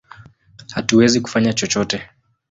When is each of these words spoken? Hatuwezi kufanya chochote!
Hatuwezi 0.75 1.21
kufanya 1.21 1.53
chochote! 1.53 2.01